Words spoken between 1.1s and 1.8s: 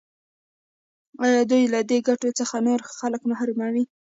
آیا دوی له